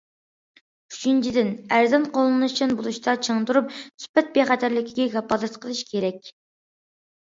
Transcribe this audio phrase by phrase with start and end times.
[0.95, 6.39] ئۈچىنچىدىن، ئەرزان، قوللىنىشچان بولۇشتا چىڭ تۇرۇپ، سۈپەت بىخەتەرلىكىگە كاپالەتلىك قىلىش كېرەك.